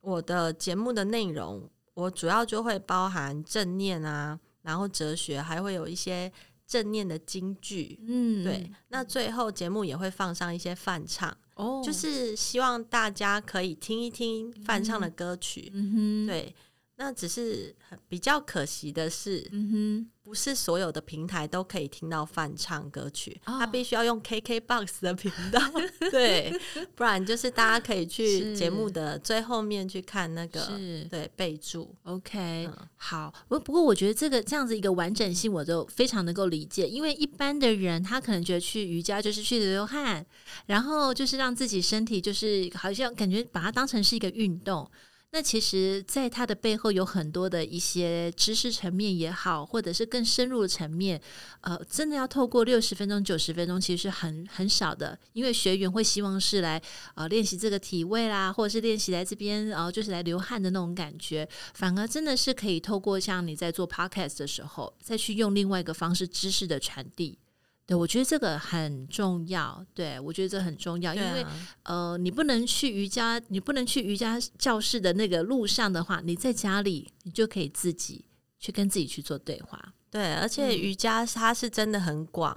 [0.00, 6.32] 我的节目的内容，我主要就会包含正念啊，然后哲学，还会有一些
[6.68, 11.34] 正念的金句，嗯，对，那最后节目也会放上一些泛唱。
[11.54, 16.54] 哦，就是希望大家可以听一听泛唱的歌曲，嗯哼，对。
[17.00, 17.72] 那只是
[18.08, 25.60] 比较可惜的是，嗯哼，不是所有的平台都可以听到翻唱歌曲，它必须要用 KKBOX 的频道，
[26.10, 26.52] 对，
[26.96, 30.60] 不然就是大家可以去节目的最后面去看那个，
[31.08, 31.94] 对，备注。
[32.02, 33.32] OK，好。
[33.46, 40.26] 不不过我觉得这个这样子一个完整性，我就非常能够理解，因为一般的人他可能觉得去瑜伽就是去流流汗，
[40.66, 44.90] 然后就是让自己身体就是好像感觉把它当成是一个运动。
[45.30, 51.20] 那其实，在它的背后有很多的一些知识层面也好，或者是更深入的层面，
[51.60, 55.18] 呃，真的要透过六十分钟、九十分钟，其实是很很少的。
[55.34, 56.82] 因为学员会希望是来
[57.14, 61.46] 呃练习这个体位啦，或者是练习来这边，然后，呃，就是来流汗的那种感觉。
[61.74, 67.38] 反而真的是可以透过像你在做 podcast 的时候，再去用另外一个方式知识的传递。
[67.88, 69.82] 对，我觉得这个很重要。
[69.94, 78.26] 对，我觉得这很重要，因为、啊、呃，你不能去瑜伽，你不能去瑜伽教室的那个路上的话，你在家里，你就可以自己
[78.58, 79.94] 去跟自己去做对话。
[80.10, 82.54] 对，而且瑜伽它是真的很广，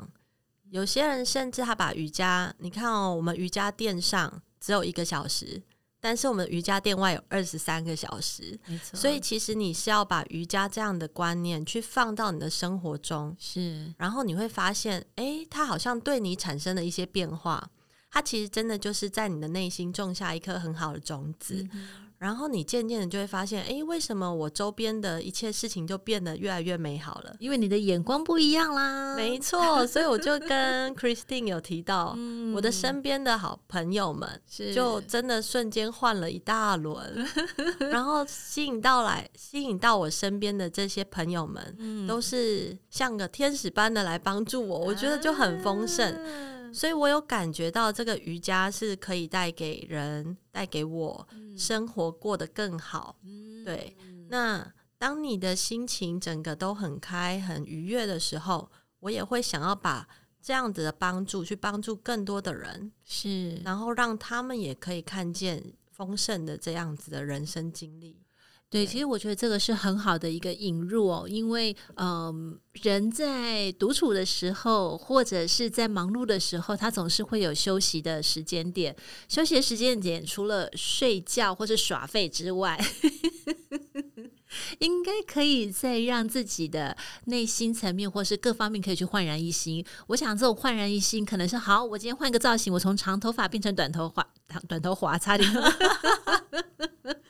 [0.66, 5.62] 嗯、有些人甚至他把瑜伽，你看哦，我们瑜伽垫上只有一个小时。
[6.02, 8.98] 但是我们瑜伽店外有二十三个小时，没错。
[8.98, 13.94] 所以其实你是要把瑜伽这样的观念去放到你的生活中，是。
[13.98, 17.70] 然后你会发现，哎，它好像对你产生了一些变化。
[18.10, 21.66] 它其实真的就是在你的内心种下一颗很好的种子。
[21.72, 27.36] 嗯然后你渐渐的就会发现，哎，为什么我周边的一切事情就变得越来越美好了？
[27.40, 29.16] 因为你的眼光不一样啦。
[29.18, 34.40] 没错，所以我就跟 Christine 有提到， 嗯、我的身边的好朋友们，
[34.72, 37.28] 就真的瞬间换了一大轮，
[37.80, 46.14] 然后吸引到来，吸引到我身边的这些朋友们，嗯、都是像个天使般的来帮助我，我觉得就很丰盛。
[46.14, 53.18] 啊所以我有感觉到这个瑜伽是可以带给人、带给我生活过得更好。
[53.24, 53.96] 嗯、对，
[54.30, 60.08] 那当你的心情整个都很开、很愉悦的时候，我也会想要把
[60.42, 68.21] 这样子的帮助去帮助更多的人，是，然后让他们也可以看见丰盛的这样子的人生经历。
[68.72, 78.96] 对，其实我觉得这个是很好的一个引入哦，因为嗯、呃，人在独处的时候，或者是在忙碌的时候，他总是会有休息的时间点。
[79.28, 82.82] 休息的时间点，除了睡觉或是耍废之外，
[84.80, 89.86] 应该可以再让自己的内心层面或是各方面可以去焕然一新。
[90.08, 94.26] 我想这种焕然一新，可能是好，我今天换个造型，我从长头发变成短头发，
[94.70, 95.52] 短头发差点。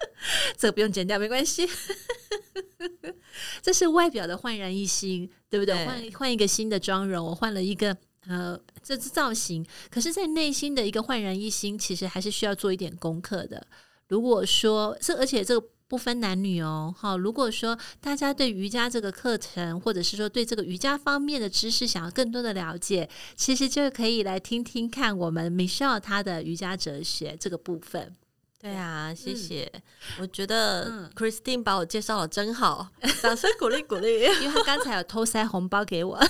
[0.58, 1.68] 这个不用剪掉，没关系。
[3.62, 5.76] 这是外表的焕然一新，对不对？
[5.76, 7.96] 对，换换一个新的妆容，我换了一个
[8.28, 9.66] 呃，这次造型。
[9.90, 13.66] 可是，在内心的一个焕然一新，其实还是需要做一点功课的。
[14.08, 17.18] 如果说这，而且这个不分男女哦，好。
[17.18, 28.16] 如果说大家对瑜伽这个课程，或者是说对这个瑜伽方面的知识想要更多的了解，其实就可以来听听看我们 Michelle 她的瑜伽哲学这个部分。
[28.62, 29.68] 对啊，谢谢。
[29.74, 29.82] 嗯、
[30.20, 32.88] 我觉得 Christine 把我介绍的真好，
[33.20, 34.22] 掌声鼓励鼓励。
[34.40, 36.20] 因为他刚才有偷塞红包给我。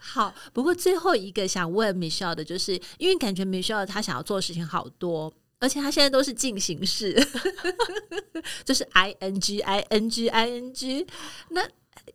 [0.00, 7.14] 好，不过最后一个想问 Michelle 的就是，因为感觉 Michelle 他想要做的事情好多，而且他现在都是进行式，
[8.64, 11.06] 就是 I N G I N G I N G。
[11.50, 11.68] 那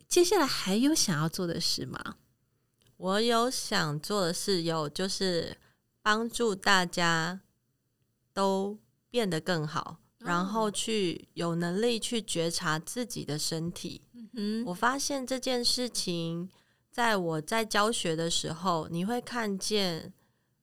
[0.08, 2.16] 接下来还有想要做的事吗？
[2.96, 5.56] 我有想做的事，有就是
[6.02, 7.38] 帮助大家。
[8.40, 8.78] 都
[9.10, 14.00] 变得更好，然后去有能力去觉察自己的身体。
[14.14, 16.48] 嗯哼，我发现这件事情，
[16.90, 20.14] 在我在教学的时候，你会看见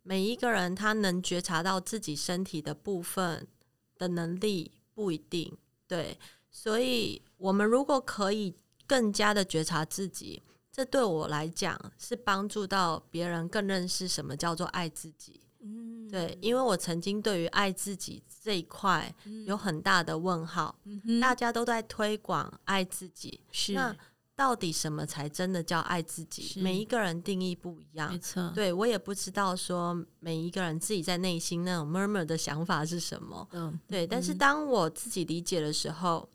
[0.01, 3.47] 每一个人他能觉察到自己身体的部分
[3.95, 5.55] 的能力不一定。
[5.87, 6.17] 对，
[6.49, 8.55] 所以我们如果可以
[8.87, 15.41] 更加的觉察自己，这对我来讲是帮助到别人更认识什么叫做爱自己。
[15.67, 19.13] 嗯，对，因为我曾经对于爱自己这一块
[19.45, 20.73] 有很大的问号。
[20.85, 23.95] 嗯，大家都在推广爱自己，是，那
[24.35, 26.61] 到底什么才真的叫爱自己？
[26.61, 28.51] 每一个人定义不一样，没错。
[28.55, 33.47] 对，我也不知道说每一个人自己在内心那种 murmur 的想法是什么。
[33.51, 34.07] 嗯，对。
[34.07, 36.29] 但是当我自己理解的时候。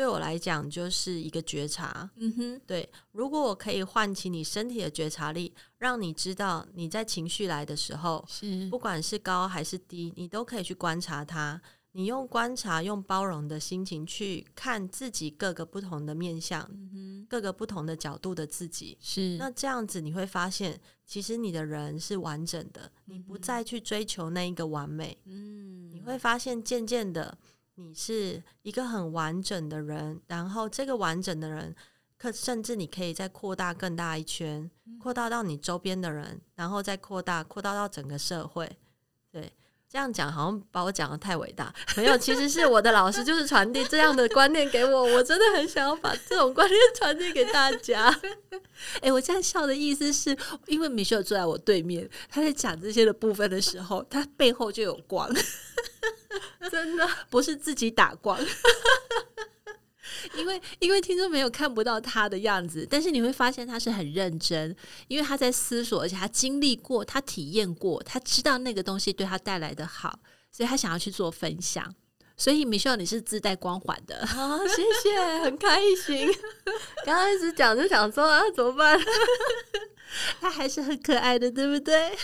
[0.00, 2.08] 对我来讲，就是一个觉察。
[2.16, 2.88] 嗯哼，对。
[3.12, 11.60] 如果我可以唤起你身体的觉察力，让你知道你在情绪来的时候，是不管是高还是低，你都可以去观察它。
[11.92, 18.96] 你用观察、用包容的心情去看自己各个不同的面相，嗯，各个不同的角度的自己。
[19.02, 22.90] 是那这样子，你会发现，其实你的人是完整的。
[23.04, 25.18] 你不再去追求那一个完美。
[25.26, 27.36] 嗯，你会发现，渐渐的。
[27.82, 31.74] 你是一个很完整的人，然后这个完整的人，
[32.18, 38.70] 可甚至你可以再扩大更大一圈，扩大到你周边的人，然后再扩大，扩大到整个社会。
[39.32, 39.50] 对，
[39.88, 48.10] 这样讲好像把我讲的太伟大，没有，其实是我的老师就是传递这样的观念给我，我真的很想要把这种观念传递给大家。
[48.96, 55.32] 哎、欸，我这样笑的意思是因为 Michelle 坐在我对面，他在讲这些的部分的时候，他背后就有光。
[56.70, 58.38] 真的不是自己打光。
[60.36, 64.74] 因为因为听众没有看不到他的样子，但是你会发现他是很认真，
[65.08, 70.18] 因为他在思索，而且他经历过，他体验过，他知道那个东西对他带来的好，
[70.52, 71.94] 所以他想要去做分享。
[72.40, 74.58] 所以，Michelle，你是自带光环的 啊！
[74.66, 76.26] 谢谢，很开心。
[77.04, 78.98] 刚开始讲就想说啊，怎么办？
[80.40, 82.16] 他还是很可爱的，对不对？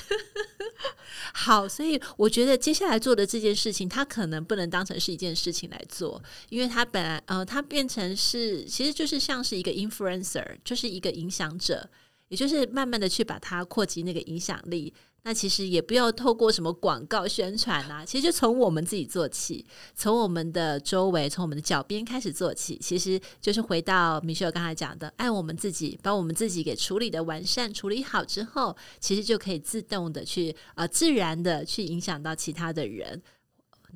[1.34, 11.86] 好，所以我觉得接下来做的这件事情，他可能不能当成是一件事情来做，因为他本来呃，他变成是，其实就是像是一个 influencer，就是一个影响者，
[12.28, 14.94] 也就是慢慢的去把它扩及那个影响力。
[15.28, 33.20] 那其实也不要透过什么广告宣传啊，其实就从我们自己做起，从我们的周围，从我们的脚边开始做起，其实就是回到米秀刚才讲的，爱我们自己，把我们自己给处理的完善、处理好之后，其实就可以自动的去啊自然的去影响到其他的人。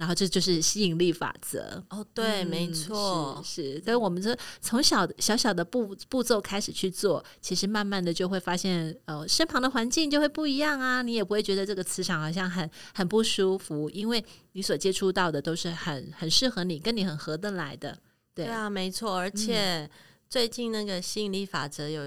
[0.01, 17.99] 然后这就是吸引力法则哦，对，嗯、没错，是，所以我们就从小小小的步步骤开始去做，其实慢慢的就会发现，呃，身旁的环境就会不一样啊，你也不会觉得这个磁场好像很很不舒服，因为你所接触到的都是很很适合你、跟你很合得来的。
[18.35, 19.19] 对，对啊，没错。
[19.19, 19.87] 而且
[20.31, 22.03] 最近那个吸引力法则有。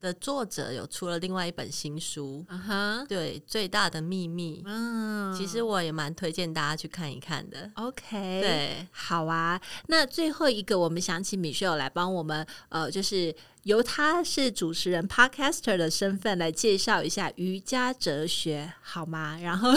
[0.00, 3.06] 的作者有出了另外一本新书，uh huh.
[3.06, 7.70] 对，最大的秘密，嗯，其实我也蛮推荐大家去看一看的。
[7.74, 9.60] OK，对，好啊。
[9.88, 13.34] 那最后一个，我们想请 Michelle 来帮我们，呃，就是。
[13.64, 19.38] 由他是主持人、Podcaster 的身份来介绍一下瑜伽哲学，好吗？
[19.42, 19.70] 然后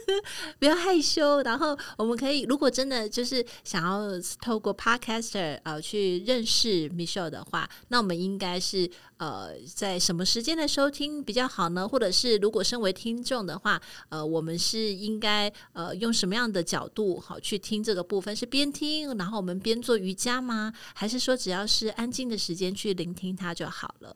[0.58, 1.42] 不要害羞。
[1.42, 4.08] 然后我们可以，如果真的就是想要
[4.40, 11.86] 透过 Podcaster 呃去认识 Michelle 的话，那我们应该是呃在什么时间的收听比较好呢？
[11.86, 18.34] 或者是如果身为听众的话，呃，我们是应该呃用什么样的角度好去听这个部分？
[18.34, 20.72] 是边听然后我们边做瑜伽吗？
[20.94, 23.25] 还是说只要是安静的时间去聆听？
[23.26, 24.14] 听它就好了。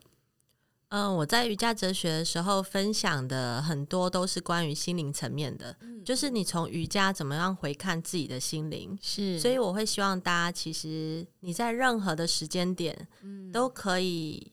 [0.90, 8.98] 嗯，我在瑜伽哲学的时候分享的很多都是关于心灵层面的，嗯、就是你从瑜伽怎么样回看自己的心灵。
[9.00, 14.52] 是，所以我会希望大家，其实你在任何的时间点，嗯、都可以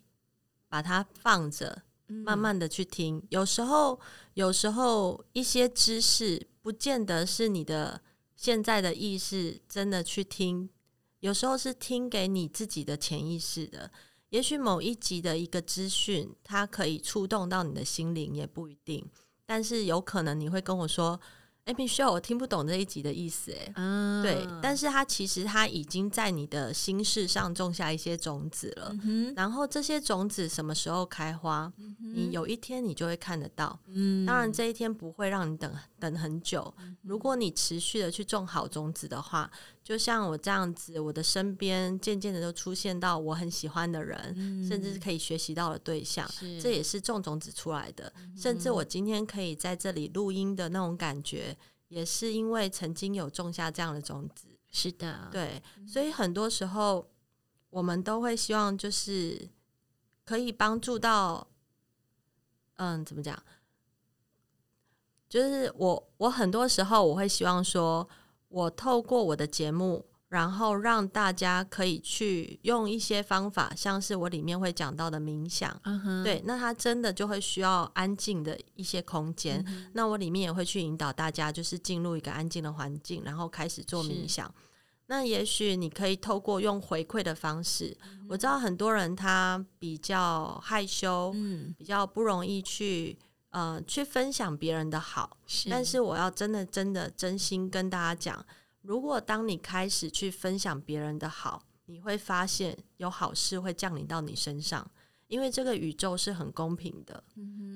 [0.69, 3.17] 把它放着，慢慢的去听。
[3.17, 3.99] 嗯、有时候，
[4.35, 7.99] 有时候一些知识不见得是你的
[8.35, 10.69] 现在的意识真的去听，
[11.21, 13.89] 有时候是听给你自己的潜意识的。
[14.29, 19.05] 也许某一集的一个资讯，它可以触动到你的心灵，也不一定。
[19.45, 21.19] 但是有可能你会跟我说。
[21.67, 35.69] 哎，Michelle，我听不懂这一集的意思，哎，嗯，对，但是它其实它已经在你的心事上种下一些种子了，嗯、然后这些种子什么时候开花，嗯、你有一天你就会看得到，嗯，当然这一天不会让你等
[35.99, 39.51] 等很久，如果你持续的去种好种子的话，
[39.87, 46.29] 就像我这样子，我的身边渐渐的都出现到我很喜欢的人，嗯、甚至是可以学习到的对象，
[46.61, 51.57] 这也是种种子出来的，嗯、甚至我今天可以在这里录音的那种感觉。
[51.87, 57.09] 也是因为曾经有种下这样的种子，是的，对，所以很多时候
[57.69, 59.47] 我们都会希望，就是
[60.25, 61.47] 可以帮助到，
[62.75, 63.41] 嗯，怎么讲？
[65.29, 68.05] 就是我，我很多时候我会希望说，
[68.47, 70.05] 我透过我的节目。
[70.29, 76.21] 然后让大家可以去用一些方法，像是我里面会讲到的冥想，uh huh.
[76.21, 79.63] 对，那他真的就会需要安静的一些空间。
[79.63, 79.89] Uh huh.
[79.93, 84.53] 那我里面也会去引导大家，就是进入一个安静的环境，然后开始做冥想。
[85.05, 88.25] 那也许你可以透过用回馈的方式，uh.
[88.27, 91.75] 我知道很多人他比较害羞，嗯、uh，huh.
[91.77, 93.17] 比较不容易去
[93.57, 98.45] 呃去分享别人的好，是但是我要真的真的真心跟大家讲。
[98.83, 104.87] 如果当你开始去分享别人的好，你会发现有好事会降临到你身上，
[105.27, 107.23] 因为这个宇宙是很公平的。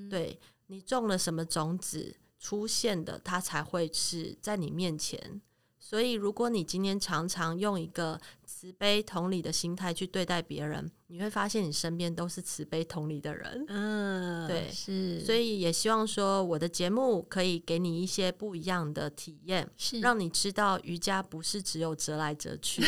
[0.08, 5.42] 对，你种了什么种子，出现的它才会是在你面前。
[5.80, 8.22] 所以，如果你今天常常用一个
[8.62, 13.66] 慈悲同理的心态去对待别人，你会发现你身边都是慈悲同理的人。
[13.68, 15.20] 嗯，对，是。
[15.22, 22.84] 所以也希望说，我的节目可以给你一些不一样的体验，是让你知道瑜伽不是只有折来折去。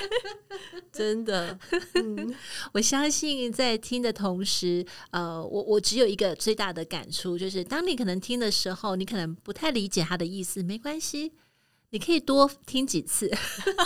[0.90, 1.58] 真的，
[1.92, 2.34] 嗯，
[2.72, 11.32] 我相信在听的同时，呃，我我只有一个最大的感触，就是当你可能听的时候，你可能不太理解他的意思，没关系。
[11.96, 13.26] 你可以多听几次，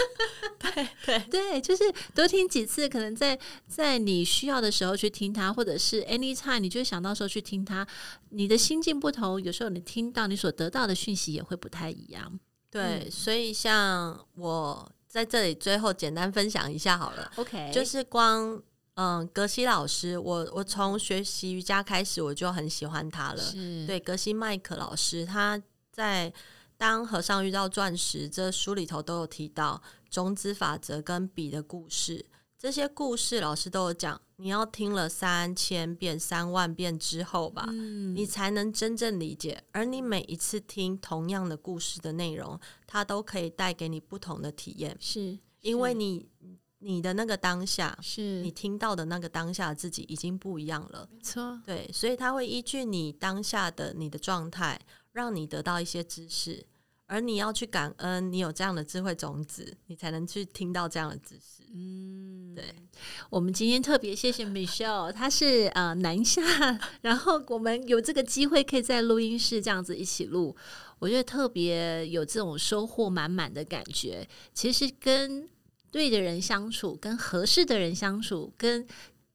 [0.59, 3.39] 对对 对，就是多听几次，可能在
[3.69, 7.87] 在你需要的时候去听它，或者是 anytime 你就想到时候去听它。
[8.31, 12.41] 你的心境不同，有时候你听到你所得到的讯息也会不太一样。
[12.69, 17.31] 对，嗯、所以像我在这里最后简单分享一下好了。
[17.37, 18.61] OK，就是光
[18.95, 23.41] 嗯，格西老师，我我从学习瑜伽开始，我就很喜欢他了。
[23.41, 26.29] 是对，格西麦克老师，他在
[26.81, 32.24] 《当和尚遇到钻石》这书里头都有提到种子法则跟笔的故事。
[32.57, 39.62] 这些故事老师都有讲，你要听了三千遍、三万遍之后吧，嗯、你才能真正理解。
[39.72, 44.97] 而你每一次听同样的故事的内容，它都可以带给你不同的体验。
[44.99, 46.31] 是，因为你
[46.78, 51.07] 你的那个当下，是你听到的那个当下自己已经不一样了。
[51.12, 54.81] 没错，对，所以它会依据你当下的你的状态，
[55.12, 56.66] 让你得到一些知识。
[57.11, 61.65] 而你要去感恩，你有这样的智慧种子，你才能去听到这样的知识。
[61.75, 62.65] 嗯，对。
[63.29, 66.41] 我们今天特别谢谢 Michelle，她是呃南下，
[67.03, 70.57] 然后我们有这个机会可以在录音室这样子一起录，
[71.01, 74.29] 我觉得特别有这种收获满满的感觉。
[74.55, 75.49] 其实跟
[75.91, 78.87] 对的人相处，跟合适的人相处，跟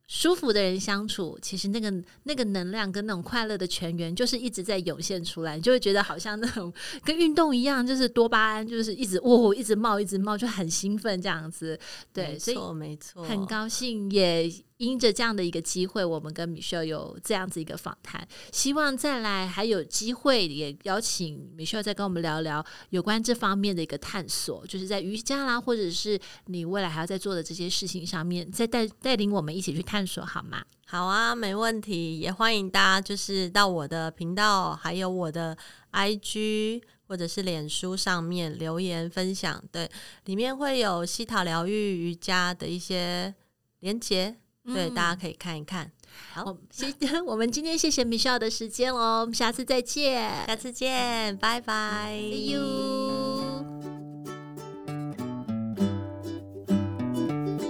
[0.07, 1.91] 舒服的人相处，其实那个
[2.23, 6.71] 那个能量跟那种快乐的泉源，就是一直在涌现出来，你就会觉得好像那种
[7.03, 11.79] 跟运动一样，就是多巴胺，就是一直哦，一直冒，一直冒，就很兴奋这样子。
[12.13, 14.51] 对，没错，所以没错，很高兴也。
[14.77, 30.61] 因着这样的一个机会，我们跟 Michelle 有这样子一个访谈，希望再来还有机会也邀请 Michelle 再跟我们聊聊有关这方面的一个探索，就是在瑜伽啦，或者是你未来还要在做的这些事情上面，再带带领我们一起去探索，好吗？
[30.85, 35.57] 好啊，没问题，也欢迎大家就是到我的频道，还有我的
[35.93, 39.89] IG 或者是脸书上面留言分享，对，
[40.25, 41.71] 里面会有西塔疗愈
[42.09, 43.33] 瑜伽的一些
[43.79, 44.35] 连结。
[44.73, 45.91] 对，大家可以看一看。
[46.33, 53.65] 好，谢谢 我们今天谢谢 Michelle 的时间哦，我们下次再见，下次见，拜拜，See you。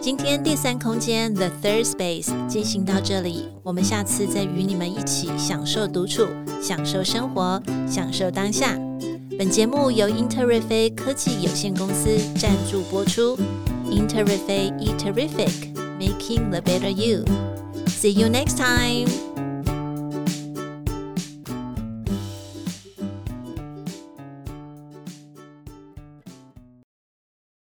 [0.02, 6.28] 今天第三空间 The Third Space 进行到这里，我们下次再与你们一起享受独处，
[6.62, 8.78] 享受生活，享受当下。
[9.38, 13.36] 本节目由 Interific 科技有限公司赞助播出
[13.90, 15.75] ，Interific Eat Terrific。
[15.98, 17.26] Making the better you.
[17.88, 19.08] See you next time.